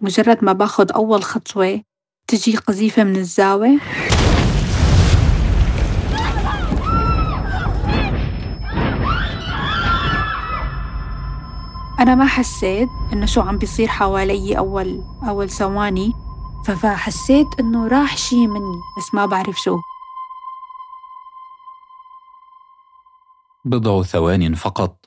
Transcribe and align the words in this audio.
مجرد 0.00 0.44
ما 0.44 0.52
باخد 0.52 0.92
أول 0.92 1.22
خطوة 1.22 1.82
تجي 2.28 2.56
قذيفة 2.56 3.04
من 3.04 3.16
الزاوية. 3.16 3.78
أنا 12.00 12.14
ما 12.14 12.26
حسيت 12.26 12.88
إنه 13.12 13.26
شو 13.26 13.40
عم 13.40 13.58
بيصير 13.58 13.88
حوالي 13.88 14.58
أول 14.58 15.02
أول 15.28 15.50
ثواني 15.50 16.12
فحسيت 16.66 17.46
إنه 17.60 17.88
راح 17.88 18.16
شي 18.16 18.46
مني 18.46 18.80
بس 18.98 19.14
ما 19.14 19.26
بعرف 19.26 19.56
شو. 19.60 19.78
بضع 23.64 24.02
ثوان 24.02 24.54
فقط. 24.54 25.06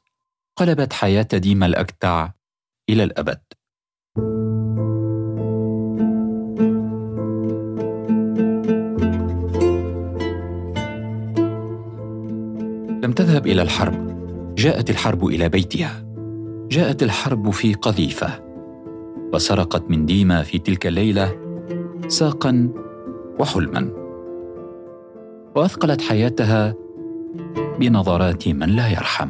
قلبت 0.56 0.94
حياة 0.94 1.28
ديما 1.34 1.66
الأكتع 1.66 2.30
إلى 2.90 3.04
الأبد. 3.04 3.44
لم 13.04 13.12
تذهب 13.12 13.48
إلى 13.48 13.62
الحرب. 13.62 13.96
جاءت 14.56 14.90
الحرب 14.90 15.26
إلى 15.26 15.50
بيتها. 15.50 16.06
جاءت 16.72 17.04
الحرب 17.04 17.50
في 17.50 17.74
قذيفة. 17.74 18.28
وسرقت 19.34 19.84
من 19.90 20.06
ديما 20.06 20.44
في 20.44 20.60
تلك 20.60 20.88
الليلة 20.88 21.36
ساقا 22.08 22.70
وحلما. 23.40 23.90
وأثقلت 25.56 26.02
حياتها 26.02 26.76
بنظرات 27.80 28.48
من 28.48 28.70
لا 28.70 28.88
يرحم. 28.88 29.30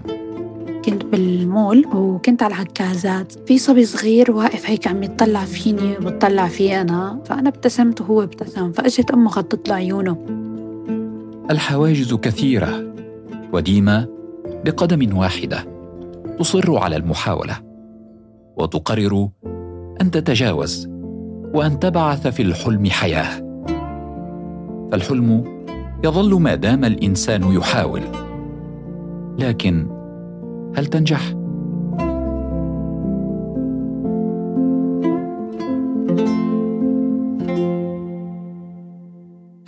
كنت 0.86 1.06
بالمول 1.06 1.86
وكنت 1.94 2.44
على 2.44 2.54
العكازات 2.54 3.34
في 3.48 3.58
صبي 3.58 3.86
صغير 3.86 4.32
واقف 4.32 4.70
هيك 4.70 4.88
عم 4.88 5.04
يطلع 5.04 5.46
فيني 5.46 5.98
وبتطلع 5.98 6.48
فيه 6.48 6.82
أنا. 6.82 7.22
فأنا 7.26 7.50
ابتسمت 7.50 8.02
وهو 8.02 8.24
ابتسم. 8.24 8.72
فأجت 8.72 9.12
أمه 9.12 9.30
غطت 9.30 9.70
له 9.70 9.76
عيونه. 9.76 10.18
الحواجز 11.52 12.14
كثيرة. 12.14 12.93
وديما 13.54 14.08
بقدم 14.66 15.18
واحدة 15.18 15.66
تصر 16.40 16.78
على 16.78 16.96
المحاولة 16.96 17.60
وتقرر 18.58 19.30
أن 20.02 20.12
تتجاوز 20.12 20.88
وأن 21.54 21.80
تبعث 21.80 22.28
في 22.28 22.42
الحلم 22.42 22.86
حياة. 22.90 23.44
فالحلم 24.92 25.44
يظل 26.04 26.42
ما 26.42 26.56
دام 26.56 26.86
الإنسان 26.86 27.44
يحاول 27.54 28.02
لكن 29.40 29.88
هل 30.76 30.86
تنجح؟ 30.86 31.34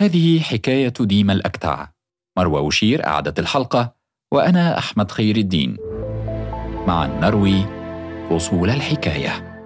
هذه 0.00 0.40
حكاية 0.40 0.92
ديما 1.00 1.32
الأكتع. 1.32 1.95
مروى 2.36 2.60
وشير 2.60 3.06
اعدت 3.06 3.38
الحلقة 3.38 3.92
وأنا 4.32 4.78
أحمد 4.78 5.10
خير 5.10 5.36
الدين. 5.36 5.76
معا 6.86 7.06
نروي 7.06 7.64
فصول 8.30 8.70
الحكاية. 8.70 9.56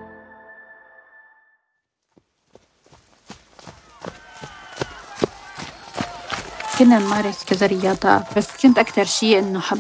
كنا 6.79 6.99
نمارس 6.99 7.45
كذا 7.45 7.67
رياضات 7.67 8.39
بس 8.39 8.63
كنت 8.63 8.79
أكثر 8.79 9.05
شيء 9.05 9.39
إنه 9.39 9.61
حب 9.61 9.79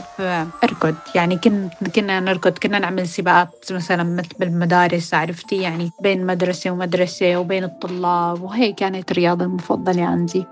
أركض. 0.65 0.95
يعني 1.15 1.37
كنت 1.37 1.73
كنا 1.95 2.21
نركض 2.21 2.59
كنا 2.59 2.79
نعمل 2.79 3.09
سباقات 3.09 3.73
مثلا 3.73 4.03
مثل 4.03 4.29
بالمدارس 4.39 5.15
عرفتي؟ 5.15 5.57
يعني 5.57 5.91
بين 6.03 6.27
مدرسة 6.27 6.71
ومدرسة 6.71 7.37
وبين 7.37 7.65
الطلاب 7.65 8.43
وهي 8.43 8.73
كانت 8.73 9.11
الرياضة 9.11 9.45
المفضلة 9.45 10.03
عندي. 10.03 10.45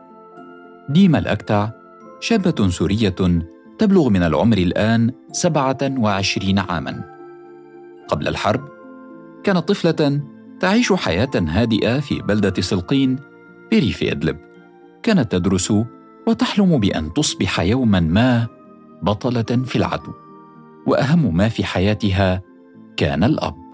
ديما 0.89 1.19
الأكتع 1.19 1.69
شابة 2.21 2.69
سورية 2.69 3.15
تبلغ 3.79 4.09
من 4.09 4.23
العمر 4.23 4.59
الآن 4.59 5.13
27 5.33 6.59
عاما. 6.59 7.05
قبل 8.09 8.29
الحرب 8.29 8.69
كانت 9.45 9.69
طفلة 9.69 10.21
تعيش 10.61 10.93
حياة 10.93 11.31
هادئة 11.35 12.01
في 12.01 12.23
بلدة 12.23 12.63
سلقين 12.63 13.19
بريف 13.73 14.03
إدلب. 14.03 14.37
كانت 15.03 15.33
تدرس 15.33 15.73
وتحلم 16.27 16.79
بأن 16.79 17.13
تصبح 17.13 17.61
يوما 17.61 18.01
ما 18.01 18.47
بطلة 19.03 19.43
في 19.43 19.77
العدو. 19.77 20.13
وأهم 20.87 21.37
ما 21.37 21.49
في 21.49 21.65
حياتها 21.65 22.43
كان 22.97 23.25
الأب. 23.25 23.68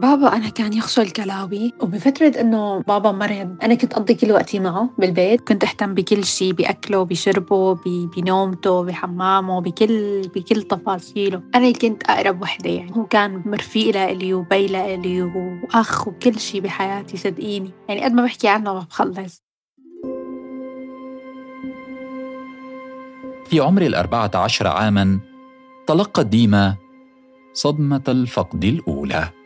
بابا 0.00 0.36
أنا 0.36 0.48
كان 0.48 0.72
يغسل 0.72 1.10
كلاوي 1.10 1.72
وبفترة 1.80 2.40
إنه 2.40 2.80
بابا 2.80 3.12
مرض 3.12 3.56
أنا 3.62 3.74
كنت 3.74 3.92
أقضي 3.92 4.14
كل 4.14 4.32
وقتي 4.32 4.60
معه 4.60 4.90
بالبيت. 4.98 5.40
كنت 5.40 5.64
أهتم 5.64 5.94
بكل 5.94 6.24
شيء 6.24 6.52
بأكله 6.52 7.02
بشربه 7.02 7.74
بنومته 7.84 8.84
بحمامه 8.84 9.60
بكل 9.60 10.22
بكل 10.34 10.62
تفاصيله. 10.62 11.42
أنا 11.54 11.66
اللي 11.66 11.78
كنت 11.78 12.02
أقرب 12.02 12.42
وحدة 12.42 12.70
يعني. 12.70 12.96
هو 12.96 13.06
كان 13.06 13.42
مرفيق 13.46 13.94
لإلي 13.94 14.34
وبي 14.34 14.66
لإلي 14.66 15.22
وأخ 15.22 16.08
وكل 16.08 16.40
شيء 16.40 16.60
بحياتي 16.60 17.16
صدقيني. 17.16 17.70
يعني 17.88 18.04
قد 18.04 18.12
ما 18.12 18.24
بحكي 18.24 18.48
عنه 18.48 18.74
ما 18.74 18.80
بخلص. 18.80 19.42
في 23.46 23.60
عمر 23.60 23.82
الأربعة 23.82 24.30
عشر 24.34 24.66
عاماً 24.66 25.20
تلقت 25.86 26.26
ديما 26.26 26.76
صدمة 27.52 28.02
الفقد 28.08 28.64
الأولى. 28.64 29.39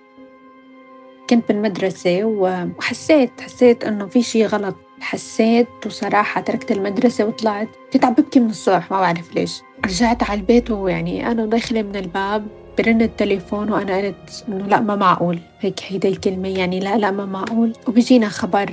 كنت 1.30 1.48
بالمدرسة 1.48 2.20
وحسيت 2.24 3.40
حسيت 3.40 3.84
إنه 3.84 4.06
في 4.06 4.22
شيء 4.22 4.46
غلط. 4.46 4.76
حسيت 5.00 5.68
وصراحة 5.86 6.40
تركت 6.40 6.72
المدرسة 6.72 7.24
وطلعت. 7.24 7.68
كنت 7.92 8.04
عم 8.04 8.12
ببكي 8.12 8.40
من 8.40 8.50
الصبح 8.50 8.90
ما 8.90 9.00
بعرف 9.00 9.34
ليش. 9.34 9.62
رجعت 9.86 10.30
على 10.30 10.40
البيت 10.40 10.70
ويعني 10.70 11.30
أنا 11.30 11.46
داخلة 11.46 11.82
من 11.82 11.96
الباب 11.96 12.46
برن 12.78 13.02
التليفون 13.02 13.70
وأنا 13.72 13.96
قلت 13.96 14.44
إنه 14.48 14.66
لأ 14.66 14.80
ما 14.80 14.96
معقول. 14.96 15.38
هيك 15.60 15.80
هيدا 15.88 16.08
الكلمة 16.08 16.48
يعني 16.48 16.80
لأ 16.80 16.96
لأ 16.96 17.10
ما 17.10 17.26
معقول. 17.26 17.72
وبيجينا 17.88 18.28
خبر 18.28 18.70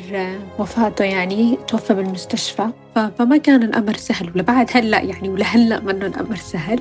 وفاته 0.59 1.05
يعني 1.05 1.57
توفى 1.67 1.93
بالمستشفى. 1.93 2.67
فما 2.95 3.37
كان 3.37 3.63
الأمر 3.63 3.93
سهل. 3.93 4.31
ولبعد 4.35 4.69
هلأ 4.73 5.01
يعني 5.01 5.29
ولهلأ 5.29 5.79
منه 5.79 6.05
الأمر 6.05 6.35
سهل. 6.35 6.79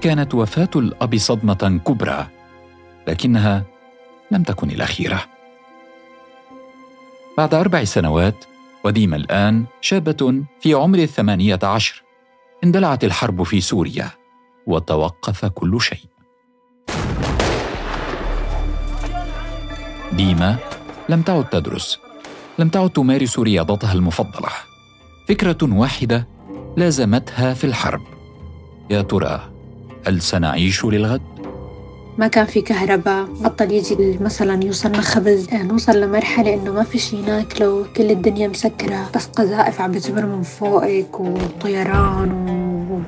كانت 0.00 0.34
وفاة 0.34 0.70
الأب 0.76 1.16
صدمة 1.16 1.80
كبرى 1.86 2.26
لكنها 3.08 3.64
لم 4.30 4.42
تكن 4.42 4.70
الأخيرة. 4.70 5.24
بعد 7.38 7.54
أربع 7.54 7.84
سنوات 7.84 8.44
وديما 8.84 9.16
الآن 9.16 9.64
شابة 9.80 10.42
في 10.60 10.74
عمر 10.74 10.98
الثمانية 10.98 11.58
عشر 11.62 12.02
اندلعت 12.64 13.04
الحرب 13.04 13.42
في 13.42 13.60
سوريا 13.60 14.10
وتوقف 14.66 15.44
كل 15.44 15.80
شيء. 15.80 16.04
ديما 20.12 20.56
لم 21.08 21.22
تعد 21.22 21.48
تدرس 21.48 21.98
لم 22.58 22.68
تعد 22.68 22.90
تمارس 22.90 23.38
رياضتها 23.38 23.92
المفضلة. 23.92 24.50
فكرة 25.28 25.58
واحدة 25.62 26.28
لازمتها 26.76 27.54
في 27.54 27.64
الحرب. 27.64 28.02
يا 28.90 29.02
ترى 29.02 29.57
هل 30.08 30.22
سنعيش 30.22 30.84
للغد؟ 30.84 31.22
ما 32.18 32.28
كان 32.28 32.46
في 32.46 32.60
كهرباء 32.60 33.24
بطل 33.24 33.72
يجي 33.72 34.18
مثلا 34.20 34.64
يوصلنا 34.64 35.00
خبز. 35.00 35.48
يعني 35.52 35.68
نوصل 35.68 36.00
لمرحلة 36.00 36.54
إنه 36.54 36.72
ما 36.72 36.82
في 36.82 36.98
شي 36.98 37.22
ناكله 37.22 37.86
كل 37.96 38.10
الدنيا 38.10 38.48
مسكرة. 38.48 39.10
بس 39.14 39.26
قذائف 39.26 39.80
عم 39.80 39.92
بتمر 39.92 40.26
من 40.26 40.42
فوقك 40.42 41.20
وطيران 41.20 42.30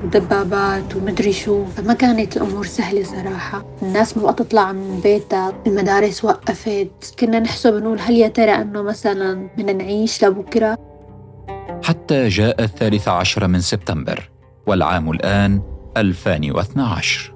ودبابات 0.05 0.97
ومدري 0.97 1.33
شو. 1.33 1.65
فما 1.65 1.95
كانت 1.95 2.37
الأمور 2.37 2.67
سهلة 2.67 3.03
صراحة. 3.03 3.65
الناس 3.83 4.17
ما 4.17 4.33
تطلع 4.33 4.73
من 4.73 5.01
بيتها. 5.03 5.53
المدارس 5.67 6.25
وقفت. 6.25 7.15
كنا 7.21 7.39
نحسب 7.39 7.75
نقول 7.75 8.01
هل 8.01 8.17
يا 8.17 8.29
ترى 8.29 8.51
أنه 8.51 8.83
مثلا 8.83 9.49
بدنا 9.57 9.73
نعيش 9.73 10.25
لبكرة؟ 10.25 10.79
حتى 11.83 12.29
جاء 12.29 12.63
الثالث 12.63 13.09
عشر 13.09 13.47
من 13.47 13.61
سبتمبر 13.61 14.31
والعام 14.67 15.11
الآن 15.11 15.63
2012 15.97 17.35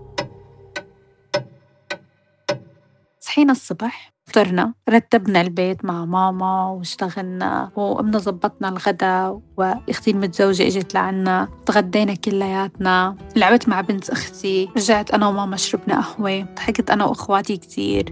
صحينا 3.21 3.53
الصبح 3.53 4.15
فطرنا 4.27 4.75
رتبنا 4.89 5.41
البيت 5.41 5.85
مع 5.85 6.05
ماما 6.05 6.71
واشتغلنا 6.71 7.71
وقمنا 7.77 8.19
زبطنا 8.19 8.69
الغداء 8.69 9.41
وإختي 9.57 10.11
المتزوجة 10.11 10.67
إجت 10.67 10.95
لعنا 10.95 11.49
تغدينا 11.67 12.15
كلياتنا 12.15 13.17
لعبت 13.37 13.69
مع 13.69 13.81
بنت 13.81 14.11
أختي 14.11 14.69
رجعت 14.77 15.11
أنا 15.11 15.29
وماما 15.29 15.57
شربنا 15.57 16.01
قهوة 16.01 16.47
ضحكت 16.57 16.91
أنا 16.91 17.05
وإخواتي 17.05 17.57
كثير 17.57 18.05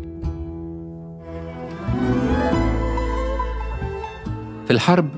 في 4.66 4.70
الحرب 4.70 5.08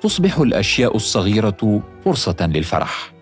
تصبح 0.00 0.38
الأشياء 0.38 0.96
الصغيرة 0.96 1.82
فرصة 2.04 2.36
للفرح. 2.40 3.15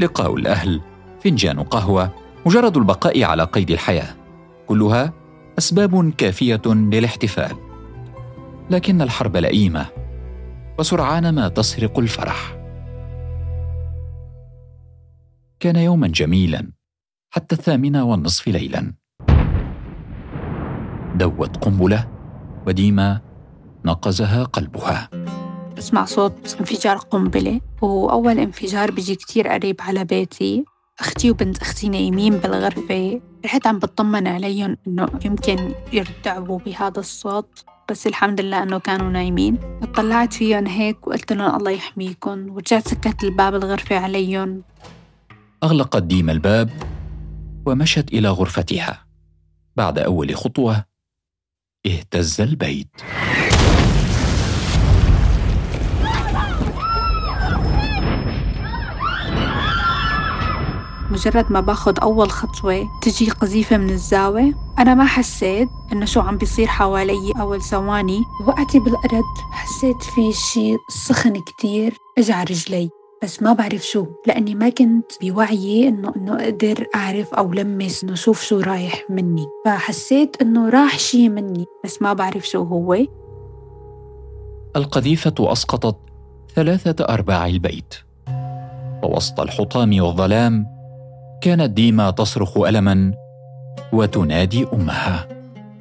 لقاء 0.00 0.34
الأهل. 0.34 0.80
فنجان 1.20 1.60
قهوة 1.60 2.10
مجرد 2.46 2.76
البقاء 2.76 3.22
على 3.22 3.44
قيد 3.44 3.70
الحياة. 3.70 4.14
كلها 4.66 5.12
أسباب 5.58 6.12
كافية 6.12 6.62
للاحتفال. 6.66 7.56
لكن 8.70 9.02
الحرب 9.02 9.36
لئيمة 9.36 9.86
وسرعان 10.78 11.34
ما 11.34 11.48
تسرق 11.48 11.98
الفرح. 11.98 12.56
كان 15.60 15.76
يوما 15.76 16.08
جميلا 16.08 16.72
حتى 17.30 17.54
الثامنة 17.54 18.04
والنصف 18.04 18.48
ليلا. 18.48 18.94
دوت 21.14 21.56
قنبلة 21.56 22.08
وديما 22.66 23.20
نقزها 23.84 24.44
قلبها. 24.44 25.08
بسمع 25.76 26.04
صوت 26.04 26.56
انفجار 26.60 26.96
قنبلة 26.96 27.60
وأول 27.82 28.38
انفجار 28.38 28.90
بيجي 28.90 29.14
كتير 29.14 29.48
قريب 29.48 29.76
على 29.80 30.04
بيتي. 30.04 30.64
أختي 31.00 31.30
وبنت 31.30 31.58
أختي 31.58 31.88
نايمين 31.88 32.36
بالغرفة 32.36 33.20
رحت 33.44 33.66
عم 33.66 33.78
بطمن 33.78 34.26
عليهم 34.26 34.76
إنه 34.86 35.08
يمكن 35.24 35.74
يرتعبوا 35.92 36.58
بهذا 36.58 37.00
الصوت 37.00 37.64
بس 37.90 38.06
الحمد 38.06 38.40
لله 38.40 38.62
إنه 38.62 38.78
كانوا 38.78 39.10
نايمين. 39.10 39.58
اطلعت 39.82 40.32
فيهم 40.32 40.66
هيك 40.66 41.06
وقلت 41.06 41.32
لهم 41.32 41.56
الله 41.56 41.70
يحميكم 41.70 42.50
ورجعت 42.50 42.88
سكت 42.88 43.24
الباب 43.24 43.54
الغرفة 43.54 43.98
عليهم. 43.98 44.62
أغلقت 45.62 46.02
ديما 46.02 46.32
الباب 46.32 46.70
ومشت 47.66 48.12
إلى 48.12 48.28
غرفتها. 48.28 49.06
بعد 49.76 49.98
أول 49.98 50.36
خطوة 50.36 50.84
اهتز 51.86 52.40
البيت. 52.40 52.90
مجرد 61.14 61.52
ما 61.52 61.60
باخد 61.60 61.98
أول 61.98 62.30
خطوة 62.30 62.88
تجي 63.02 63.30
قذيفة 63.30 63.76
من 63.76 63.90
الزاوية. 63.90 64.54
أنا 64.78 64.94
ما 64.94 65.04
حسيت 65.04 65.68
إنه 65.92 66.04
شو 66.04 66.20
عم 66.20 66.36
بيصير 66.36 66.66
حوالي 66.66 67.32
أول 67.40 67.62
ثواني. 67.62 68.20
وقعتي 68.46 68.78
بالأرض 68.80 69.24
حسيت 69.50 70.02
في 70.02 70.32
شي 70.32 70.76
سخن 70.88 71.40
كتير 71.40 71.94
إجا 72.18 72.34
على 72.34 72.44
رجلي. 72.44 72.90
بس 73.22 73.42
ما 73.42 73.52
بعرف 73.52 73.82
شو 73.82 74.06
لأني 74.26 74.54
ما 74.54 74.68
كنت 74.68 75.12
بوعيي 75.22 75.88
إنه 75.88 76.12
إنه 76.16 76.44
أقدر 76.44 76.86
أعرف 76.94 77.34
أو 77.34 77.52
لمس 77.52 78.04
إنه 78.04 78.14
شوف 78.14 78.42
شو 78.42 78.60
رايح 78.60 79.04
مني. 79.10 79.46
فحسيت 79.64 80.36
إنه 80.42 80.68
راح 80.68 80.98
شي 80.98 81.28
مني 81.28 81.64
بس 81.84 82.02
ما 82.02 82.12
بعرف 82.12 82.48
شو 82.48 82.62
هو. 82.62 82.96
القذيفة 84.76 85.34
أسقطت 85.40 85.96
ثلاثة 86.54 87.04
أرباع 87.04 87.46
البيت. 87.46 87.94
ووسط 89.02 89.40
الحطام 89.40 90.00
والظلام 90.00 90.73
كانت 91.44 91.70
ديما 91.70 92.10
تصرخ 92.10 92.58
ألما 92.58 93.14
وتنادي 93.92 94.66
أمها. 94.72 95.28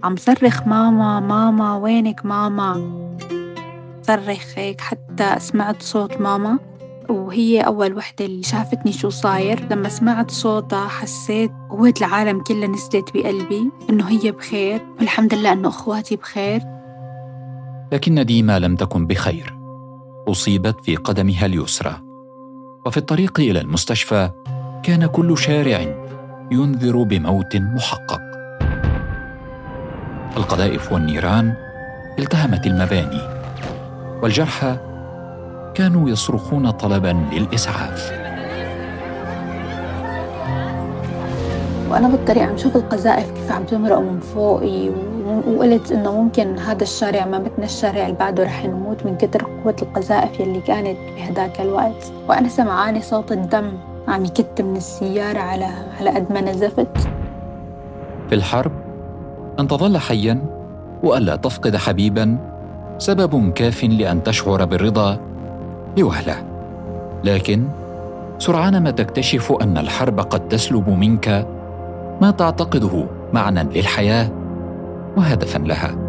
عم 0.04 0.15
صرخ 0.15 0.68
ماما 0.68 1.19
ماما 1.19 1.77
وينك 1.77 2.25
ماما؟ 2.25 2.74
صرخ 4.01 4.45
هيك 4.56 4.81
حتى 4.81 5.36
سمعت 5.38 5.81
صوت 5.81 6.21
ماما 6.21 6.60
وهي 7.10 7.62
أول 7.62 7.98
وحدة 7.98 8.25
اللي 8.25 8.44
شافتني 8.44 8.92
شو 8.92 9.10
صاير. 9.10 9.68
لما 9.71 9.89
سمعت 9.89 10.31
صوتها 10.31 10.88
حسيت 10.88 11.51
قوة 11.69 11.94
العالم 11.98 12.44
كلها 12.44 12.68
نزلت 12.68 13.09
بقلبي 13.13 13.71
إنه 13.89 14.09
هي 14.09 14.31
بخير 14.31 14.81
والحمد 15.00 15.33
لله 15.33 15.54
إنه 15.54 15.68
أخواتي 15.68 16.16
بخير. 16.16 16.62
لكن 17.92 18.25
ديما 18.25 18.59
لم 18.59 18.75
تكن 18.75 19.07
بخير 19.07 19.54
أصيبت 20.27 20.75
في 20.86 20.95
قدمها 20.95 21.45
اليسرى. 21.45 21.95
وفي 22.86 22.98
الطريق 22.98 23.39
إلى 23.39 23.62
المستشفى 23.62 24.30
كان 24.83 25.06
كل 25.06 25.38
شارع 25.38 25.80
ينذر 26.51 27.03
بموت 27.03 27.56
محقق. 27.56 28.21
القذائف 30.38 30.91
والنيران 30.91 31.53
التهمت 32.19 32.68
المباني 32.68 33.21
والجرحى 34.21 34.77
كانوا 35.74 36.09
يصرخون 36.09 36.71
طلبا 36.71 37.25
للإسعاف. 37.31 38.12
وأنا 41.89 42.07
بالطريق 42.07 42.44
عم 42.44 42.57
شوف 42.57 42.75
القذائف 42.75 43.31
كيف 43.31 43.51
عم 43.51 43.63
تمرق 43.63 44.00
من 44.00 44.19
فوقي 44.19 44.89
وقلت 45.47 45.91
إنه 45.91 46.21
ممكن 46.21 46.57
هذا 46.57 46.83
الشارع 46.83 47.25
ما 47.25 47.39
مثل 47.39 47.63
الشارع 47.63 48.06
اللي 48.06 48.18
بعده 48.18 48.44
رح 48.44 48.65
نموت 48.65 49.06
من 49.06 49.18
كتر 49.18 49.44
قوة 49.63 49.75
القذائف 49.81 50.39
يلي 50.39 50.62
كانت 50.62 50.97
بهداك 51.15 51.62
الوقت. 51.62 52.12
وأنا 52.27 52.50
سمعاني 52.50 53.01
صوت 53.01 53.31
الدم. 53.31 53.93
عم 54.08 54.26
يكت 54.26 54.62
من 54.62 54.76
السيارة 54.76 55.40
على 55.40 55.68
على 56.00 56.10
قد 56.10 56.32
ما 56.34 56.42
نزفت. 56.42 56.98
في 58.30 58.36
الحرب 58.36 58.72
أن 59.60 59.68
تظل 59.68 59.98
حيا 59.98 60.40
وألا 61.04 61.36
تفقد 61.36 61.76
حبيبا 61.76 62.38
سبب 62.98 63.52
كاف 63.54 63.84
لأن 63.84 64.24
تشعر 64.24 64.66
بالرضا 64.66 65.20
لوهلة 65.98 66.36
لكن 67.24 67.64
سرعان 68.38 68.84
ما 68.84 68.92
تكتشف 68.92 69.52
أن 69.62 69.78
الحرب 69.78 70.20
قد 70.20 70.48
تسلب 70.48 70.90
منك 70.90 71.48
ما 72.22 72.32
تعتقده 72.32 73.06
معنى 73.34 73.64
للحياة 73.64 74.30
وهدفا 75.18 75.60
لها. 75.60 76.03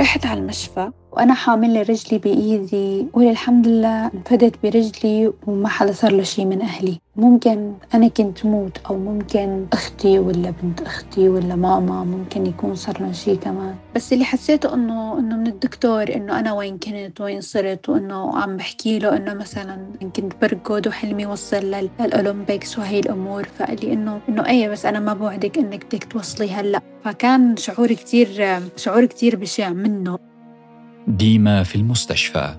رحت 0.00 0.26
على 0.26 0.40
المشفى 0.40 0.90
وأنا 1.12 1.34
حاملة 1.34 1.82
رجلي 1.82 2.18
بإيدي 2.18 3.06
وللحمد 3.12 3.68
لله 3.68 4.06
انفدت 4.06 4.54
برجلي 4.62 5.32
وما 5.46 5.68
حدا 5.68 5.92
صار 5.92 6.12
له 6.12 6.22
شي 6.22 6.44
من 6.44 6.62
أهلي. 6.62 6.98
ممكن 7.16 7.74
أنا 7.94 8.08
كنت 8.08 8.46
موت 8.46 8.78
أو 8.78 8.98
ممكن 8.98 9.66
أختي 9.72 10.18
ولا 10.18 10.50
بنت 10.50 10.80
أختي 10.82 11.28
ولا 11.28 11.56
ماما 11.56 12.04
ممكن 12.04 12.46
يكون 12.46 12.74
صار 12.74 13.00
لهم 13.00 13.12
شي 13.12 13.36
كمان. 13.36 13.74
بس 13.94 14.12
اللي 14.12 14.24
حسيته 14.24 14.74
إنه 14.74 15.18
إنه 15.18 15.36
من 15.36 15.46
الدكتور 15.46 16.14
إنه 16.14 16.38
أنا 16.38 16.52
وين 16.52 16.78
كنت 16.78 17.20
وين 17.20 17.40
صرت 17.40 17.88
وإنه 17.88 18.38
عم 18.38 18.56
بحكي 18.56 18.98
له 18.98 19.16
إنه 19.16 19.34
مثلا 19.34 19.86
كنت 20.16 20.32
بركض 20.42 20.86
وحلمي 20.86 21.26
وصل 21.26 21.56
للأولمبيكس 22.00 22.78
وهي 22.78 22.98
الأمور. 23.00 23.44
فقال 23.44 23.78
لي 23.82 23.92
إنه 23.92 24.20
إنه 24.28 24.46
أي 24.48 24.68
بس 24.68 24.86
أنا 24.86 25.00
ما 25.00 25.14
بوعدك 25.14 25.58
إنك 25.58 25.86
بدك 25.86 26.04
توصلي 26.04 26.50
هلأ. 26.50 26.80
فكان 27.04 27.56
شعور 27.56 27.92
كتير 27.92 28.60
شعور 28.76 29.04
كتير 29.04 29.36
بشع 29.36 29.70
منه. 29.70 30.18
ديما 31.08 31.62
في 31.62 31.76
المستشفى. 31.76 32.54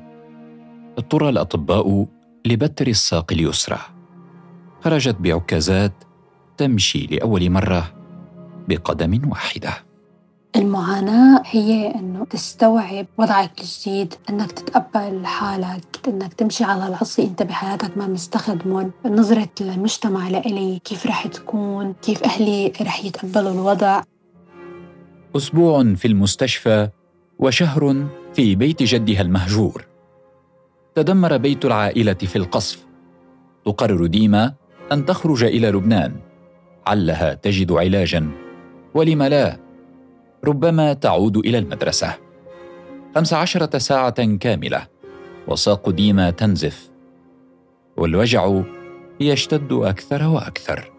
اضطر 0.97 1.29
الأطباء 1.29 2.05
لبتر 2.45 2.87
الساق 2.87 3.31
اليسرى. 3.31 3.94
خرجت 4.85 5.15
بعكازات 5.19 5.91
تمشي 6.57 7.07
لأول 7.07 7.49
مرة 7.49 7.93
بقدم 8.67 9.29
واحدة. 9.29 9.73
المعاناة 10.55 11.41
هي 11.45 11.95
إنه 11.95 12.25
تستوعب 12.25 13.05
وضعك 13.17 13.61
الجديد 13.61 14.13
إنك 14.29 14.51
تتقبل 14.51 15.25
حالك 15.25 16.07
إنك 16.07 16.33
تمشي 16.33 16.63
على 16.63 16.87
العصي 16.87 17.23
أنت 17.23 17.43
بحياتك 17.43 17.97
ما 17.97 18.07
مستخدمهم 18.07 18.91
نظرة 19.05 19.49
المجتمع 19.61 20.29
لإلي 20.29 20.79
كيف 20.83 21.05
رح 21.05 21.27
تكون 21.27 21.93
كيف 21.93 22.23
أهلي 22.23 22.73
رح 22.81 23.05
يتقبلوا 23.05 23.51
الوضع. 23.51 24.01
أسبوع 25.35 25.93
في 25.93 26.07
المستشفى 26.07 26.89
وشهر 27.39 28.07
في 28.33 28.55
بيت 28.55 28.83
جدها 28.83 29.21
المهجور. 29.21 29.85
تدمر 30.95 31.37
بيت 31.37 31.65
العائلة 31.65 32.13
في 32.13 32.35
القصف. 32.35 32.85
تقرر 33.65 34.05
ديما 34.05 34.64
أن 34.91 35.05
تخرج 35.05 35.43
إلى 35.43 35.71
لبنان. 35.71 36.15
علها 36.87 37.33
تجد 37.33 37.71
علاجا. 37.71 38.31
ولم 38.93 39.23
لا؟ 39.23 39.57
ربما 40.45 40.93
تعود 40.93 41.37
إلى 41.37 41.57
المدرسة. 41.57 42.15
خمس 43.15 43.33
عشرة 43.33 43.77
ساعة 43.77 44.35
كاملة. 44.35 44.87
وساق 45.47 45.89
ديما 45.89 46.29
تنزف. 46.29 46.89
والوجع 47.97 48.61
يشتد 49.19 49.73
أكثر 49.73 50.27
وأكثر. 50.27 50.94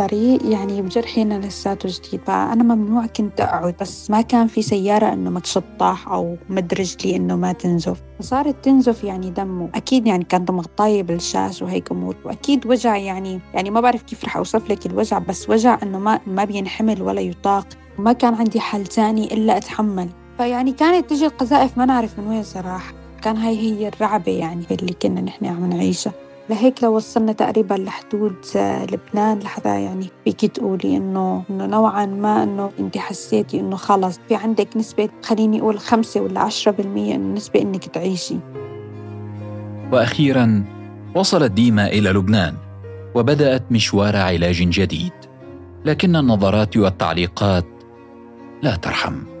الطريق 0.00 0.46
يعني 0.46 0.82
بجرحي 0.82 1.22
أنا 1.22 1.46
لساته 1.46 1.88
جديد. 1.88 2.20
فأنا 2.26 2.62
ممنوع 2.74 3.06
كنت 3.06 3.40
أقعد 3.40 3.74
بس 3.80 4.10
ما 4.10 4.20
كان 4.20 4.46
في 4.46 4.62
سيارة 4.62 5.12
إنه 5.12 5.30
ما 5.30 5.40
تشطح 5.40 6.08
أو 6.08 6.36
مد 6.48 6.74
رجلي 6.74 7.16
إنه 7.16 7.36
ما 7.36 7.52
تنزف. 7.52 8.02
فصارت 8.18 8.64
تنزف 8.64 9.04
يعني 9.04 9.30
دمه. 9.30 9.68
أكيد 9.74 10.06
يعني 10.06 10.24
كانت 10.24 10.50
مغطاية 10.50 11.02
بالشاش 11.02 11.62
وهيك 11.62 11.92
أمور. 11.92 12.16
وأكيد 12.24 12.66
وجع 12.66 12.96
يعني 12.96 13.40
يعني 13.54 13.70
ما 13.70 13.80
بعرف 13.80 14.02
كيف 14.02 14.24
رح 14.24 14.36
أوصف 14.36 14.70
لك 14.70 14.86
الوجع 14.86 15.18
بس 15.18 15.50
وجع 15.50 15.78
إنه 15.82 15.98
ما 15.98 16.20
ما 16.26 16.44
بينحمل 16.44 17.02
ولا 17.02 17.20
يطاق. 17.20 17.66
ما 17.98 18.12
كان 18.12 18.34
عندي 18.34 18.60
حل 18.60 18.86
تاني 18.86 19.34
إلا 19.34 19.56
أتحمل. 19.56 20.08
فيعني 20.38 20.72
كانت 20.72 21.10
تجي 21.10 21.26
القذائف 21.26 21.78
ما 21.78 21.84
نعرف 21.84 22.18
من 22.18 22.26
وين 22.26 22.42
صراحة. 22.42 22.92
كان 23.22 23.36
هاي 23.36 23.56
هي 23.58 23.88
الرعبة 23.88 24.32
يعني 24.32 24.64
اللي 24.70 24.92
كنا 25.02 25.20
نحن 25.20 25.46
عم 25.46 25.66
نعيشها. 25.66 26.12
لهيك 26.50 26.82
لو 26.82 26.96
وصلنا 26.96 27.32
تقريبا 27.32 27.74
لحدود 27.74 28.36
لبنان 28.92 29.38
لحتى 29.38 29.82
يعني 29.82 30.06
فيكي 30.24 30.48
تقولي 30.48 30.96
إنه 30.96 31.44
إنه 31.50 31.66
نوعا 31.66 32.06
ما 32.06 32.42
إنه 32.42 32.70
انت 32.78 32.98
حسيتي 32.98 33.60
إنه 33.60 33.76
خلص. 33.76 34.20
في 34.28 34.34
عندك 34.34 34.76
نسبة 34.76 35.08
خليني 35.22 35.60
أقول 35.60 35.78
خمسة 35.78 36.20
ولا 36.20 36.40
عشرة 36.40 36.72
بالمية 36.72 37.16
نسبة 37.16 37.60
إنك 37.60 37.84
تعيشي. 37.84 38.36
وأخيرا 39.92 40.64
وصلت 41.14 41.50
ديما 41.50 41.86
إلى 41.86 42.10
لبنان 42.10 42.54
وبدأت 43.14 43.62
مشوار 43.70 44.16
علاج 44.16 44.56
جديد 44.56 45.12
لكن 45.84 46.16
النظرات 46.16 46.76
والتعليقات 46.76 47.66
لا 48.62 48.76
ترحم. 48.76 49.33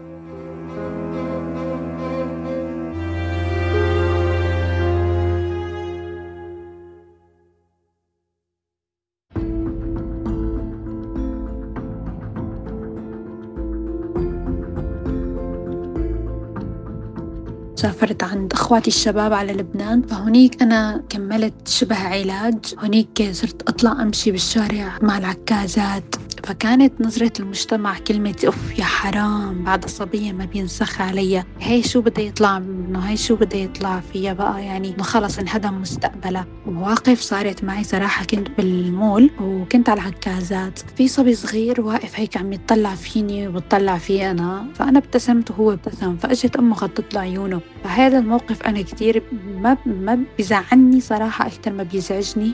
سافرت 17.84 18.22
عند 18.24 18.52
أخواتي 18.52 18.88
الشباب 18.88 19.32
على 19.32 19.52
لبنان 19.52 20.02
فهنيك 20.02 20.62
أنا 20.62 21.02
كملت 21.08 21.68
شبه 21.68 21.96
علاج 21.96 22.74
هنيك 22.78 23.28
صرت 23.32 23.68
أطلع 23.68 24.02
أمشي 24.02 24.30
بالشارع 24.30 24.98
مع 25.02 25.18
العكازات. 25.18 26.14
فكانت 26.46 27.00
نظرة 27.00 27.32
المجتمع 27.40 27.98
كلمة 27.98 28.34
أوف 28.46 28.78
يا 28.78 28.84
حرام 28.84 29.64
بعد 29.64 29.84
صبية 29.88 30.32
ما 30.32 30.44
بينسخ 30.44 31.00
علي 31.00 31.44
هي 31.60 31.82
شو 31.82 32.00
بده 32.00 32.22
يطلع 32.22 32.58
منه؟ 32.58 32.98
هي 32.98 33.16
شو 33.16 33.36
بده 33.36 33.58
يطلع 33.58 34.00
فيها 34.00 34.32
بقى؟ 34.32 34.64
يعني 34.64 34.94
إنه 34.94 35.02
خلص 35.02 35.38
انهدم 35.38 35.80
مستقبلها 35.80 36.46
مواقف 36.66 37.20
صارت 37.20 37.64
معي 37.64 37.84
صراحة. 37.84 38.24
كنت 38.24 38.48
بالمول 38.50 39.30
وكنت 39.40 39.88
على 39.88 40.00
العكازات 40.00 40.78
في 40.96 41.08
صبي 41.08 41.34
صغير 41.34 41.80
واقف 41.80 42.20
هيك 42.20 42.36
عم 42.36 42.52
يطلع 42.52 42.94
فيني 42.94 43.48
وبتطلع 43.48 43.98
في 43.98 44.30
أنا. 44.30 44.66
فأنا 44.74 44.98
ابتسمت 44.98 45.50
وهو 45.50 45.72
ابتسم. 45.72 46.16
فأجت 46.16 46.56
أمه 46.56 46.76
غطت 46.76 47.14
له 47.14 47.20
عيونه. 47.20 47.60
فهذا 47.84 48.18
الموقف 48.18 48.62
أنا 48.62 48.82
كثير 48.82 49.22
ما 49.60 49.76
ما 49.86 50.18
بزعلني 50.38 51.00
صراحة 51.00 51.46
أكثر 51.46 51.72
ما 51.72 51.82
بيزعجني. 51.82 52.52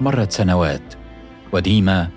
مرت 0.00 0.32
سنوات. 0.32 0.94
وديما 1.52 2.08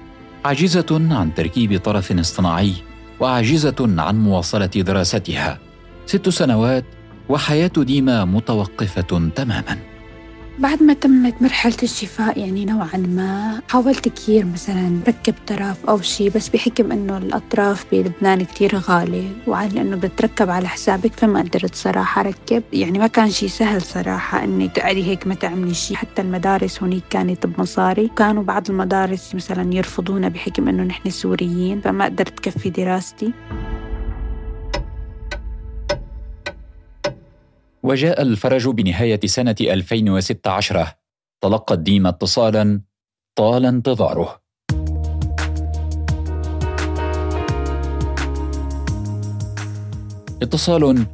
عاجزة 0.45 0.85
عن 0.91 1.33
تركيب 1.33 1.81
طرف 1.81 2.11
اصطناعي 2.11 2.73
وعاجزة 3.19 3.75
عن 3.79 4.19
مواصلة 4.19 4.65
دراستها. 4.65 5.59
ست 6.05 6.29
سنوات 6.29 6.85
وحياة 7.29 7.71
ديما 7.77 8.25
متوقفة 8.25 9.29
تماما. 9.35 9.77
بعد 10.59 10.83
ما 10.83 10.93
تمت 10.93 11.41
مرحلة 11.41 11.75
الشفاء 11.83 12.39
يعني 12.39 12.65
نوعا 12.65 12.97
ما 12.97 13.61
حاولت 13.69 14.07
كثير 14.09 14.45
مثلا 14.45 14.99
ركب 15.07 15.33
طرف 15.47 15.85
أو 15.85 16.01
شيء 16.01 16.29
بس 16.29 16.49
بحكم 16.49 16.91
إنه 16.91 17.17
الأطراف 17.17 17.85
بلبنان 17.91 18.45
كثير 18.45 18.75
غالي 18.75 19.27
وعن 19.47 19.77
إنه 19.77 19.95
بتركب 19.95 20.49
على 20.49 20.67
حسابك 20.67 21.11
فما 21.13 21.39
قدرت 21.41 21.75
صراحة 21.75 22.21
ركب 22.21 22.63
يعني 22.73 22.99
ما 22.99 23.07
كان 23.07 23.29
شيء 23.31 23.49
سهل 23.49 23.81
صراحة 23.81 24.43
إنك 24.43 24.75
تقعدي 24.75 25.03
هيك 25.03 25.27
ما 25.27 25.35
تعملي 25.35 25.73
شيء. 25.73 25.97
حتى 25.97 26.21
المدارس 26.21 26.83
هونيك 26.83 27.03
كانت 27.09 27.45
بمصاري. 27.45 28.11
كانوا 28.15 28.43
بعض 28.43 28.69
المدارس 28.69 29.35
مثلا 29.35 29.73
يرفضونا 29.73 30.29
بحكم 30.29 30.67
إنه 30.67 30.83
نحن 30.83 31.09
سوريين 31.09 31.81
فما 31.81 32.05
قدرت 32.05 32.39
كفي 32.39 32.69
دراستي. 32.69 33.33
وجاء 37.87 38.21
الفرج 38.21 38.67
بنهاية 38.67 39.19
سنة 39.25 39.55
2016 39.61 40.87
تلقت 41.41 41.79
ديما 41.79 42.09
اتصالا 42.09 42.81
طال 43.37 43.65
انتظاره. 43.65 44.41
اتصال 50.41 51.05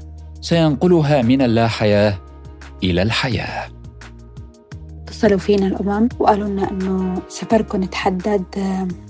سينقلها 0.41 1.21
من 1.21 1.41
اللا 1.41 1.67
حياة 1.67 2.19
إلى 2.83 3.01
الحياة. 3.01 3.69
اتصلوا 5.07 5.39
فينا 5.39 5.67
الأمم 5.67 6.09
وقالوا 6.19 6.47
لنا 6.47 6.71
إنه 6.71 7.21
سفركم 7.27 7.83
تحدد 7.83 8.45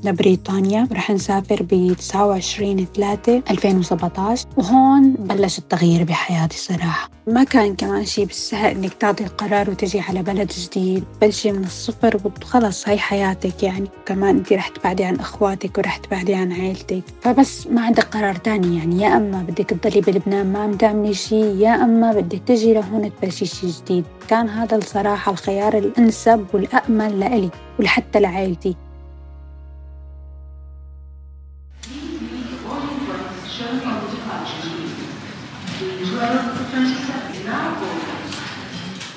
لبريطانيا. 0.04 0.88
ورح 0.92 1.12
نسافر 1.12 1.64
ب 1.64 1.94
29 1.94 2.88
3 2.96 3.44
2017 3.50 4.48
وهون 4.58 5.14
بلش 5.14 5.60
التغيير 5.60 6.04
بحياتي 6.04 6.58
صراحة. 6.58 7.10
ما 7.28 7.44
كان 7.44 7.76
كمان 7.76 8.06
شيء 8.06 8.26
بالسهل 8.26 8.72
إنك 8.72 8.94
تعطي 8.94 9.24
القرار 9.24 9.70
وتجي 9.70 10.00
على 10.00 10.24
بلد 10.24 10.52
جديد 10.52 11.04
بلشي 11.22 11.52
من 11.52 11.64
الصفر 11.64 12.20
وخلص 12.26 12.90
هاي 12.90 12.98
حياتك 12.98 13.64
يعني. 13.64 13.88
كمان 14.06 14.38
أنت 14.38 14.54
رح 14.54 14.68
تبعدي 14.68 15.04
عن 15.04 15.16
أخواتك 15.16 15.78
ورح 15.78 15.98
تبعدي 15.98 16.36
عن 16.36 16.52
عائلتك 16.52 17.04
فبس 17.22 17.68
ما 17.68 17.82
عندك 17.82 18.04
قرار 18.04 18.36
تاني 18.36 18.78
يعني. 18.78 19.02
يا 19.02 19.18
أما 19.18 19.42
بدك 19.42 19.70
تضلي 19.70 20.02
بلبنان 20.02 20.54
ما 20.54 20.60
عم 20.60 20.74
تعملي 20.74 21.14
شيء 21.14 21.56
يا 21.56 21.76
أما 21.84 22.12
بدك 22.12 22.42
تجي 22.48 22.74
لهون 22.74 23.12
تبلشي 23.16 23.46
شيء 23.46 23.70
جديد. 23.70 24.04
كان 24.30 24.50
هذا 24.50 24.78
الصراحة 24.78 25.32
الخيار 25.32 25.78
الأنسب 25.78 26.46
والأأمن 26.54 27.20
لإلي 27.20 27.50
ولحتى 27.80 28.20
لعائلتي 28.20 28.76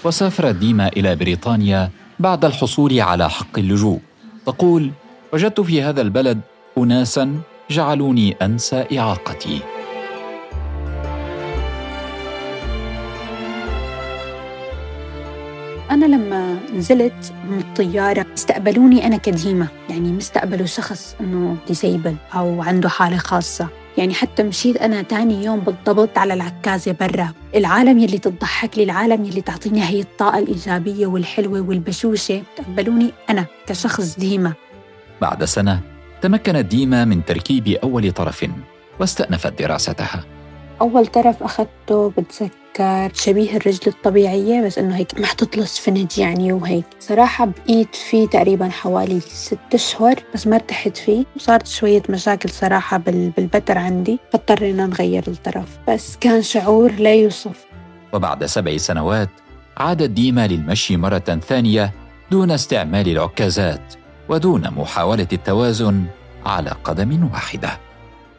وسافرت 0.07 0.55
ديما 0.55 0.89
إلى 0.89 1.17
بريطانيا 1.17 1.91
بعد 2.19 2.45
الحصول 2.45 3.01
على 3.01 3.31
حق 3.31 3.59
اللجوء. 3.59 4.01
تقول 4.47 4.91
وجدت 5.33 5.61
في 5.61 5.83
هذا 5.83 6.03
البلد 6.03 6.41
أناسا 6.79 7.41
جعلوني 7.71 8.37
أنسى 8.43 8.85
إعاقتي. 8.99 9.61
أنا 15.91 16.05
لما 16.07 16.59
نزلت 16.75 17.33
من 17.51 17.59
الطيارة 17.59 18.27
استقبلوني 18.35 19.07
أنا 19.07 19.17
كديمة 19.17 19.69
يعني 19.91 20.13
مستقبلوا 20.13 20.67
شخص 20.67 21.17
إنه 21.21 21.57
ديسيبل 21.69 22.17
أو 22.35 22.63
عنده 22.63 22.89
حالة 22.89 23.17
خاصة. 23.17 23.69
يعني 23.99 24.15
حتى 24.15 24.43
مشيت 24.43 24.77
أنا 24.77 25.03
تاني 25.03 25.45
يوم 25.45 25.61
بالضبط 25.61 26.19
على 26.19 26.35
العكازة 26.35 26.93
برا. 26.93 27.33
العالم 27.55 27.99
يلي 27.99 28.19
تضحك 28.19 28.79
لي 28.79 28.85
العالم 28.85 29.25
يلي 29.25 29.41
تعطيني 29.41 29.85
هي 29.85 30.01
الطاقة 30.01 30.39
الإيجابية 30.39 31.07
والحلوة 31.07 31.61
والبشوشة. 31.61 32.43
تقبلوني 32.57 33.13
أنا 33.31 33.47
كشخص 33.67 34.19
ديمة 34.19 34.53
بعد 35.21 35.45
سنة 35.45 35.81
تمكنت 36.23 36.57
ديما 36.57 37.05
من 37.05 37.25
تركيب 37.25 37.69
أول 37.69 38.13
طرف 38.13 38.47
واستأنفت 39.01 39.63
دراستها. 39.63 40.25
أول 40.81 41.07
طرف 41.07 41.43
أخذته 41.43 42.11
بتذكر. 42.11 42.66
كان 42.77 43.11
شبيه 43.15 43.57
الرجل 43.57 43.81
الطبيعية 43.87 44.67
بس 44.67 44.79
إنه 44.79 44.97
هيك 44.97 45.21
محطوط 45.21 45.57
له 45.57 45.65
سفنج 45.65 46.19
يعني 46.19 46.53
وهيك. 46.53 46.85
صراحة 47.01 47.45
بقيت 47.47 47.95
فيه 47.95 48.27
تقريبا 48.27 48.69
حوالي 48.69 49.21
ست 49.21 49.59
أشهر 49.75 50.15
بس 50.35 50.47
ما 50.47 50.57
ارتحت 50.57 50.97
فيه. 50.97 51.25
وصارت 51.37 51.67
شوية 51.67 52.03
مشاكل 52.09 52.51
صراحة 52.51 52.97
بالبتر 52.97 53.79
عندي 53.79 54.19
فاضطرينا 54.33 54.87
نغير 54.87 55.25
الطرف. 55.29 55.79
بس 55.89 56.17
كان 56.17 56.43
شعور 56.43 56.93
لا 56.93 57.15
يوصف. 57.15 57.65
وبعد 58.13 58.47
سبع 58.47 58.77
سنوات 58.77 59.31
عادت 59.77 60.11
ديما 60.11 60.47
للمشي 60.47 60.97
مرة 60.97 61.41
ثانية 61.49 61.93
دون 62.31 62.51
استعمال 62.51 63.09
العكازات 63.09 63.95
ودون 64.29 64.71
محاولة 64.71 65.29
التوازن 65.33 66.05
على 66.47 66.71
قدم 66.85 67.29
واحدة. 67.33 67.86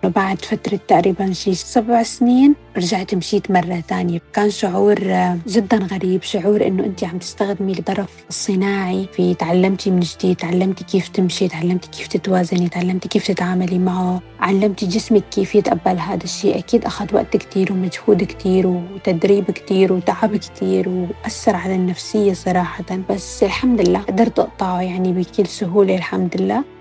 بعد 0.04 0.46
فترة 0.46 0.80
تقريبا 0.88 1.34
شي 1.34 1.56
سبع 1.56 2.04
سنين 2.04 2.56
رجعت 2.78 3.16
مشيت 3.16 3.52
مرة 3.52 3.84
ثانية. 3.90 4.22
كان 4.34 4.50
شعور 4.50 4.98
آه، 5.06 5.38
جدا 5.48 5.78
غريب 5.78 6.24
شعور 6.24 6.68
إنه 6.68 6.86
انت 6.86 7.04
عم 7.04 7.18
تستخدمي 7.18 7.72
الظرف 7.80 8.10
الصناعي 8.30 9.08
في 9.14 9.34
تعلمتي 9.34 9.92
من 9.92 10.00
جديد 10.00 10.36
تعلمتي 10.36 10.84
كيف 10.84 11.08
تمشي 11.08 11.48
تعلمتي 11.48 11.90
كيف 11.90 12.08
تتوازني 12.08 12.70
تعلمتي 12.70 13.10
كيف 13.10 13.28
تتعاملي 13.28 13.80
معه 13.80 14.22
علمتي 14.40 14.86
جسمك 14.86 15.24
كيف 15.32 15.56
يتقبل 15.56 16.00
هذا 16.00 16.24
الشيء. 16.24 16.58
أكيد 16.58 16.86
أخذ 16.86 17.16
وقت 17.16 17.38
كتير 17.38 17.74
ومجهود 17.74 18.24
كتير 18.24 18.68
وتدريب 18.68 19.52
كتير 19.52 19.94
وتعب 19.94 20.36
كتير 20.38 20.90
وأثر 20.90 21.56
على 21.56 21.76
النفسية 21.76 22.34
صراحة. 22.34 22.86
بس 23.10 23.44
الحمد 23.44 23.82
لله 23.82 24.00
قدرت 24.00 24.40
أقطعه 24.40 24.82
يعني 24.82 25.14
بكل 25.14 25.48
سهولة 25.48 25.96
الحمد 25.96 26.42
لله. 26.42 26.77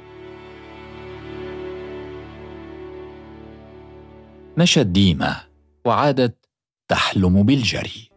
مشت 4.58 4.78
ديما 4.78 5.36
وعادت 5.86 6.46
تحلم 6.88 7.42
بالجري. 7.42 8.08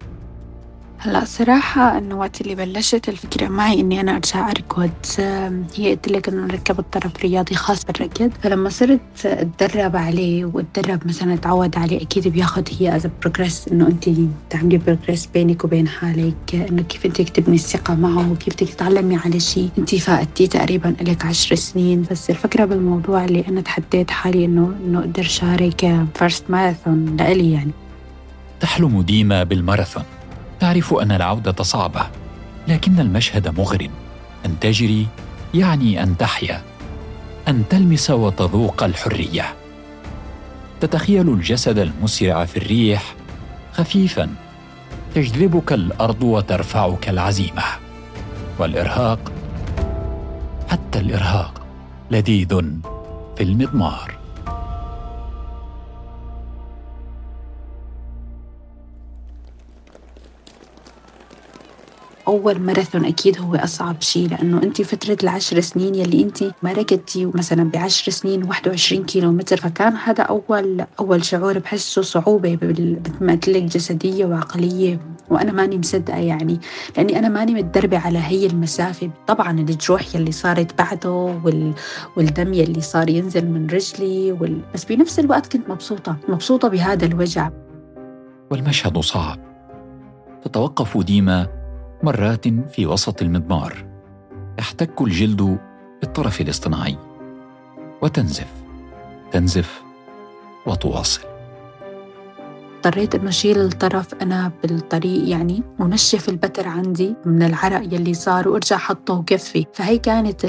هلا 1.01 1.25
صراحة 1.25 1.97
إنه 1.97 2.15
وقت 2.15 2.41
اللي 2.41 2.55
بلشت 2.55 3.09
الفكرة 3.09 3.47
معي 3.47 3.79
إني 3.79 4.01
أنا 4.01 4.15
أرجع 4.15 4.49
أركض 4.49 4.89
هي 5.75 5.91
قلت 5.95 6.07
لك 6.07 6.27
إنه 6.29 6.47
ركبت 6.47 6.85
طرف 6.91 7.11
رياضي 7.21 7.55
خاص 7.55 7.85
بالركض. 7.85 8.31
فلما 8.43 8.69
صرت 8.69 9.25
أتدرب 9.25 9.95
عليه 9.95 10.45
وأتدرب 10.45 11.07
مثلا 11.07 11.33
أتعود 11.33 11.77
عليه 11.77 12.01
أكيد 12.01 12.27
بياخد 12.27 12.69
هي 12.79 12.95
as 12.95 13.07
progress 13.21 13.67
إنه 13.67 13.87
أنت 13.87 14.09
تعملي 14.49 14.77
بروجريس 14.77 15.25
بينك 15.25 15.63
وبين 15.63 15.87
حالك 15.87 16.55
إنه 16.69 16.81
كيف 16.81 17.05
أنت 17.05 17.21
تبني 17.21 17.55
الثقة 17.55 17.95
معه 17.95 18.31
وكيف 18.31 18.53
بدك 18.53 18.69
تتعلمي 18.69 19.15
على 19.17 19.39
شيء. 19.39 19.69
أنت 19.77 19.95
فاتي 19.95 20.47
تقريبا 20.47 20.95
لك 21.01 21.25
عشر 21.25 21.55
سنين. 21.55 22.05
بس 22.11 22.29
الفكرة 22.29 22.65
بالموضوع 22.65 23.25
اللي 23.25 23.45
أنا 23.47 23.61
تحديت 23.61 24.11
حالي 24.11 24.45
إنه 24.45 24.75
إنه 24.85 24.99
أقدر 24.99 25.23
شارك 25.23 26.05
first 26.15 26.43
marathon 26.49 27.15
لإلي 27.19 27.51
يعني. 27.51 27.71
تحلم 28.59 29.01
ديما 29.01 29.43
بالماراثون. 29.43 30.03
تعرف 30.59 30.93
أن 30.93 31.11
العودة 31.11 31.63
صعبة 31.63 32.01
لكن 32.67 32.99
المشهد 32.99 33.59
مغر 33.59 33.89
أن 34.45 34.59
تجري 34.59 35.07
يعني 35.53 36.03
أن 36.03 36.17
تحيا 36.17 36.61
أن 37.47 37.63
تلمس 37.69 38.11
وتذوق 38.11 38.83
الحرية. 38.83 39.53
تتخيل 40.81 41.29
الجسد 41.29 41.77
المسرع 41.77 42.45
في 42.45 42.57
الريح 42.57 43.15
خفيفا 43.73 44.29
تجذبك 45.15 45.73
الأرض 45.73 46.23
وترفعك 46.23 47.09
العزيمة. 47.09 47.63
والإرهاق 48.59 49.31
حتى 50.69 50.99
الإرهاق 50.99 51.61
لذيذ 52.11 52.61
في 53.37 53.43
المضمار. 53.43 54.18
أول 62.29 62.59
ماراثون 62.59 63.05
أكيد 63.05 63.41
هو 63.41 63.55
أصعب 63.55 64.01
شيء 64.01 64.29
لأنه 64.29 64.63
أنت 64.63 64.81
فترة 64.81 65.17
العشر 65.23 65.59
سنين 65.59 65.95
يلي 65.95 66.23
أنت 66.23 66.43
ما 66.63 66.71
ركضتي 66.71 67.25
مثلا 67.25 67.63
بعشر 67.63 68.11
سنين 68.11 68.43
21 68.43 69.05
كيلو 69.05 69.31
متر 69.31 69.57
فكان 69.57 69.93
هذا 69.95 70.23
أول 70.23 70.85
أول 70.99 71.25
شعور 71.25 71.59
بحسه 71.59 72.01
صعوبة 72.01 72.57
مثل 72.61 72.97
ما 73.21 73.31
قلت 73.31 73.47
لك 73.47 73.63
جسدية 73.63 74.25
وعقلية 74.25 74.99
وأنا 75.29 75.51
ماني 75.51 75.77
مصدقة 75.77 76.17
يعني 76.17 76.59
لأني 76.97 77.19
أنا 77.19 77.29
ماني 77.29 77.53
متدربة 77.53 77.97
على 77.97 78.19
هي 78.19 78.45
المسافة. 78.45 79.09
طبعا 79.27 79.59
الجروح 79.59 80.15
يلي 80.15 80.31
صارت 80.31 80.77
بعده 80.77 81.11
وال... 81.43 81.73
والدم 82.17 82.53
يلي 82.53 82.81
صار 82.81 83.09
ينزل 83.09 83.45
من 83.45 83.67
رجلي 83.67 84.31
وال... 84.31 84.61
بس 84.73 84.85
بنفس 84.85 85.19
الوقت 85.19 85.53
كنت 85.53 85.69
مبسوطة 85.69 86.17
مبسوطة 86.29 86.67
بهذا 86.67 87.05
الوجع. 87.05 87.49
والمشهد 88.51 88.97
صعب. 88.97 89.39
تتوقف 90.43 90.97
ديما 90.97 91.58
مرات 92.03 92.47
في 92.47 92.85
وسط 92.85 93.21
المضمار 93.21 93.85
يحتك 94.59 95.01
الجلد 95.01 95.59
بالطرف 96.01 96.41
الاصطناعي. 96.41 96.97
وتنزف 98.01 98.53
تنزف 99.31 99.83
وتواصل. 100.65 101.38
اضطريت 102.79 103.15
انه 103.15 103.29
أشيل 103.29 103.59
الطرف 103.59 104.13
أنا 104.21 104.51
بالطريق 104.63 105.29
يعني 105.29 105.63
ونشف 105.79 106.29
البتر 106.29 106.67
عندي 106.67 107.15
من 107.25 107.43
العرق 107.43 107.93
يلي 107.93 108.13
صار 108.13 108.49
وأرجع 108.49 108.77
حطه 108.77 109.13
وكفي. 109.13 109.65
فهي 109.73 109.97
كانت 109.97 110.45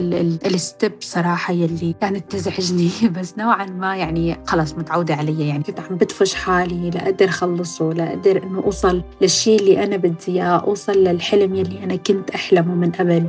الستيب 0.46 0.92
صراحة 1.00 1.52
يلي 1.54 1.94
كانت 2.00 2.32
تزعجني. 2.32 2.90
بس 3.16 3.38
نوعا 3.38 3.64
ما 3.66 3.96
يعني 3.96 4.40
خلص 4.46 4.74
متعودة 4.74 5.14
عليها 5.14 5.46
يعني. 5.46 5.62
كنت 5.62 5.80
عم 5.80 5.96
بدفش 5.96 6.34
حالي 6.34 6.90
لاقدر 6.90 7.28
أخلصه 7.28 7.92
لاقدر 7.92 8.42
إنه 8.42 8.62
أوصل 8.64 9.02
للشيء 9.20 9.60
اللي 9.60 9.84
أنا 9.84 9.96
بدي 9.96 10.16
إياه 10.28 10.58
أوصل 10.58 10.92
للحلم 10.92 11.54
يلي 11.54 11.84
أنا 11.84 11.96
كنت 11.96 12.30
أحلمه 12.30 12.74
من 12.74 12.90
قبل. 12.92 13.26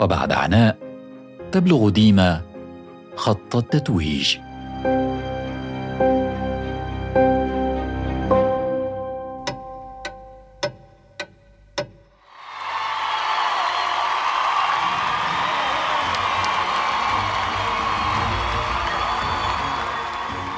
وبعد 0.00 0.32
عناء 0.32 0.76
تبلغ 1.52 1.88
ديما 1.88 2.40
خط 3.16 3.56
التتويج. 3.56 4.43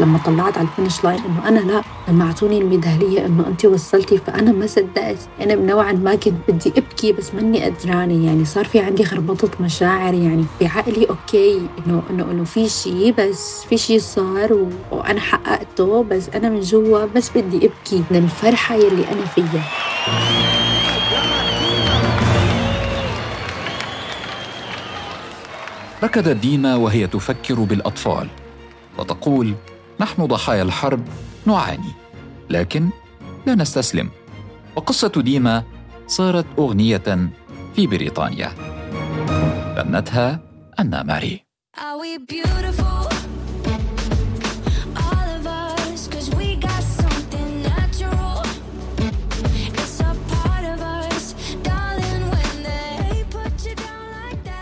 لما 0.01 0.19
طلعت 0.27 0.59
على 0.59 0.69
ال 0.69 0.74
finish 0.74 1.05
line 1.05 1.21
إنه 1.25 1.49
أنا 1.49 1.59
لا 1.61 1.83
لما 2.09 2.25
أعطوني 2.25 2.59
الميدالية 2.59 3.27
إنه 3.27 3.47
انت 3.47 3.65
وصلتي 3.65 4.19
فأنا 4.19 4.53
ما 4.53 4.67
صدقت. 4.67 5.19
أنا 5.41 5.55
نوعا 5.55 5.93
ما 5.93 6.15
كنت 6.15 6.35
بدي 6.49 6.73
أبكي 6.77 7.13
بس 7.13 7.35
ماني 7.35 7.65
قدرانة 7.65 8.27
يعني. 8.27 8.45
صار 8.45 8.65
في 8.65 8.79
عندي 8.81 9.05
خربطة 9.05 9.49
مشاعر 9.61 10.15
يعني. 10.15 10.45
بعقلي 10.61 11.07
okay 11.11 11.57
إنه 11.87 12.03
إنه 12.11 12.31
إنه 12.31 12.45
في 12.45 12.69
شيء 12.69 13.15
بس 13.19 13.65
في 13.65 13.77
شيء 13.79 13.99
صار 13.99 14.53
و... 14.53 14.69
وأنا 14.91 15.21
حققته 15.21 16.03
بس 16.05 16.29
أنا 16.29 16.49
من 16.49 16.61
جوا 16.61 17.05
بس 17.05 17.31
بدي 17.31 17.57
أبكي. 17.57 18.03
من 18.11 18.17
الفرحة 18.17 18.75
يلي 18.75 19.05
أنا 19.13 19.27
فيها. 19.35 19.63
ركضت 26.05 26.37
ديما 26.37 26.77
وهي 26.77 27.07
تفكر 27.07 27.55
بالأطفال 27.55 28.29
وتقول 28.99 29.55
نحن 30.01 30.27
ضحايا 30.27 30.63
الحرب 30.63 31.05
نعاني 31.47 31.93
لكن 32.51 32.89
لا 33.47 33.55
نستسلم. 33.55 34.11
وقصة 34.77 35.13
ديما 35.17 35.65
صارت 36.07 36.47
أغنية 36.59 37.31
في 37.77 37.87
بريطانيا. 37.87 38.53
غنتها 39.77 40.41
أنا 40.79 41.03
ماري. 41.03 41.47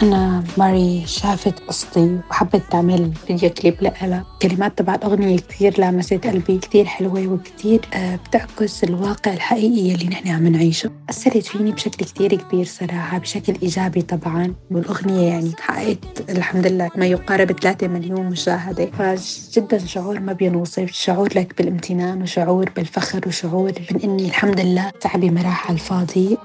أنا 0.05 0.45
ماري 0.59 1.03
شافت 1.07 1.59
قصتي 1.69 2.19
وحبت 2.31 2.63
تعمل 2.71 3.13
فيديو 3.27 3.51
كليب 3.51 3.75
لها 3.83 4.25
كلمات 4.43 4.79
تبع 4.79 4.95
الأغنية 4.95 5.37
كثير 5.37 5.81
لامست 5.81 6.27
قلبي 6.27 6.59
كثير 6.59 6.85
حلوة 6.85 7.27
وكثير 7.27 7.81
آه، 7.95 8.17
بتعكس 8.17 8.85
الواقع 8.85 9.33
الحقيقي 9.33 9.95
اللي 9.95 10.07
نحن 10.07 10.29
عم 10.29 10.47
نعيشه. 10.47 10.91
أثرت 11.11 11.47
فيني 11.47 11.73
بشكل 11.73 12.05
كثير 12.05 12.35
كبير 12.35 12.65
صراحة 12.65 13.19
بشكل 13.19 13.55
إيجابي 13.63 14.03
طبعا. 14.03 14.55
والأغنية 14.71 15.29
يعني 15.29 15.53
حققت 15.61 16.31
الحمد 16.31 16.67
لله 16.67 16.91
ما 16.97 17.07
يقارب 17.07 17.53
3 17.53 17.89
مليون 17.89 18.27
مشاهدة. 18.27 18.91
فجدا 18.99 19.79
شعور 19.79 20.21
ما 20.21 20.33
بينوصف 20.33 20.93
شعور 20.93 21.29
لك 21.37 21.59
بالامتنان 21.59 22.23
وشعور 22.23 22.71
بالفخر 22.77 23.21
وشعور 23.29 23.73
من 23.91 24.01
إني 24.01 24.27
الحمد 24.27 24.61
لله 24.61 24.91
تعبي 25.01 25.31
ما 25.31 25.43
راح 25.43 25.67
على 25.67 25.75
الفاضي 25.75 26.39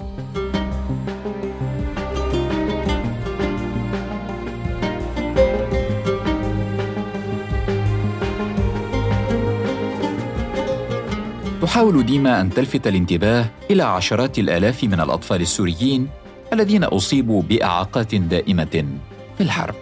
تحاول 11.70 12.06
ديما 12.06 12.40
أن 12.40 12.50
تلفت 12.50 12.86
الانتباه 12.86 13.46
إلى 13.70 13.82
عشرات 13.82 14.38
الآلاف 14.38 14.84
من 14.84 15.00
الأطفال 15.00 15.40
السوريين 15.40 16.08
الذين 16.52 16.84
أصيبوا 16.84 17.42
بإعاقات 17.42 18.14
دائمة 18.14 18.84
في 19.38 19.40
الحرب. 19.40 19.74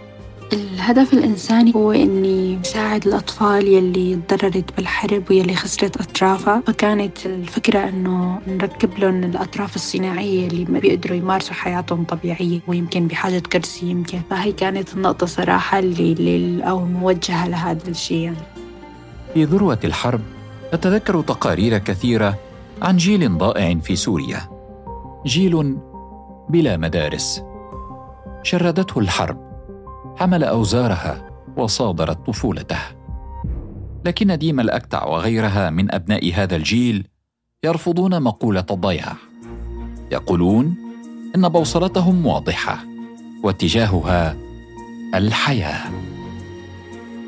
الهدف 0.53 1.13
الإنساني 1.13 1.75
هو 1.75 1.91
إني 1.91 2.59
ساعد 2.63 3.07
الأطفال 3.07 3.67
يلي 3.67 4.19
تضررت 4.27 4.75
بالحرب 4.77 5.23
ويلي 5.29 5.55
خسرت 5.55 5.97
أطرافها. 5.97 6.63
فكانت 6.67 7.25
الفكرة 7.25 7.79
إنه 7.89 8.39
نركب 8.47 8.99
لهم 8.99 9.23
الأطراف 9.23 9.75
الصناعية 9.75 10.47
اللي 10.47 10.65
ما 10.65 10.79
بيقدروا 10.79 11.17
يمارسوا 11.17 11.53
حياتهم 11.53 12.03
طبيعية 12.03 12.59
ويمكن 12.67 13.07
بحاجة 13.07 13.39
كرسي 13.39 13.85
يمكن. 13.85 14.21
فهي 14.29 14.51
كانت 14.51 14.93
النقطة 14.93 15.25
صراحة 15.25 15.79
اللي, 15.79 16.13
اللي 16.13 16.63
أو 16.63 16.85
موجهة 16.85 17.47
لهذا 17.47 17.89
الشيء. 17.89 18.17
يعني. 18.17 18.37
في 19.33 19.43
ذروة 19.43 19.79
الحرب 19.83 20.21
أتذكر 20.73 21.21
تقارير 21.21 21.77
كثيرة 21.77 22.37
عن 22.81 22.97
جيل 22.97 23.37
ضائع 23.37 23.79
في 23.79 23.95
سوريا. 23.95 24.41
جيل 25.25 25.77
بلا 26.49 26.77
مدارس. 26.77 27.43
شردته 28.43 28.99
الحرب 28.99 29.37
حمل 30.17 30.43
أوزارها 30.43 31.29
وصادرت 31.57 32.27
طفولته. 32.27 32.79
لكن 34.05 34.37
ديما 34.37 34.61
الأكتع 34.61 35.05
وغيرها 35.05 35.69
من 35.69 35.93
أبناء 35.93 36.33
هذا 36.33 36.55
الجيل 36.55 37.07
يرفضون 37.63 38.21
مقولة 38.21 38.65
الضياع. 38.71 39.15
يقولون 40.11 40.75
إن 41.35 41.49
بوصلتهم 41.49 42.25
واضحة 42.25 42.77
واتجاهها 43.43 44.35
الحياة. 45.15 45.89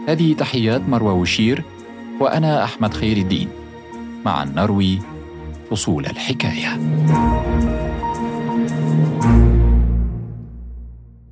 هذه 0.08 0.34
تحيات 0.34 0.82
مروى 0.90 1.14
وشير 1.14 1.64
وأنا 2.22 2.64
أحمد 2.64 2.94
خير 2.94 3.18
الدين. 3.18 3.50
معا 4.26 4.46
نروي 4.46 5.00
فصول 5.72 6.06
الحكاية. 6.06 6.80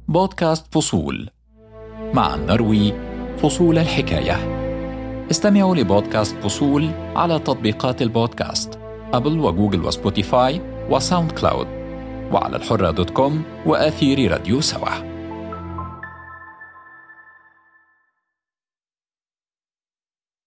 بودكاست 0.08 0.66
فصول. 0.74 1.30
مع 2.14 2.36
نروي 2.36 2.94
فصول 3.38 3.78
الحكاية. 3.78 4.38
استمعوا 5.32 5.76
لبودكاست 5.76 6.36
فصول 6.36 6.90
على 7.16 7.40
تطبيقات 7.40 8.02
البودكاست 8.02 8.80
أبل 9.14 9.40
وجوجل 9.40 9.86
وسبوتيفاي 9.86 10.62
وساوند 10.90 11.32
كلاود 11.32 11.68
وعلى 12.32 12.56
الحرة 12.56 12.92
دوت 12.92 13.10
كوم 13.10 13.44
وآثير 13.66 14.32
راديو 14.32 14.62
سوا. 14.62 15.19